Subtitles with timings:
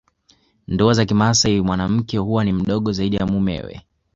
[0.67, 3.81] Ndoa za kimasai mwanamke huwa ni mdogo zaidi ya mumewe